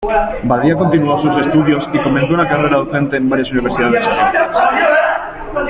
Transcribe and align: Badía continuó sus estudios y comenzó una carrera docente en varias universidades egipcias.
Badía 0.41 0.73
continuó 0.75 1.15
sus 1.15 1.37
estudios 1.37 1.87
y 1.93 1.99
comenzó 2.01 2.33
una 2.33 2.49
carrera 2.49 2.77
docente 2.79 3.17
en 3.17 3.29
varias 3.29 3.51
universidades 3.51 4.03
egipcias. 4.03 4.59